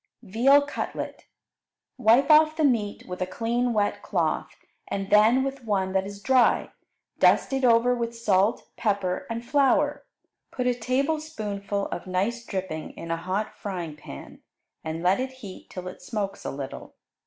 [0.23, 1.27] Veal Cutlet
[1.99, 4.55] Wipe off the meat with a clean wet cloth,
[4.87, 6.71] and then with one that is dry.
[7.19, 10.03] Dust it over with salt, pepper, and flour.
[10.49, 14.41] Put a tablespoonful of nice dripping in a hot frying pan,
[14.83, 16.95] and let it heat till it smokes a little.